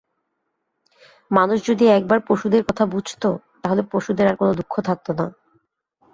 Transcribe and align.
মানুষ 1.31 1.57
যদি 1.69 1.85
একবার 1.89 2.19
পশুদের 2.27 2.61
কথা 2.67 2.83
বুঝত 2.93 3.23
তাহলে 3.61 3.81
পশুদের 3.91 4.25
আর 4.27 4.35
কোনো 4.35 4.51
দুঃখ 4.59 4.73
থাকত 4.87 5.07
না। 5.19 5.25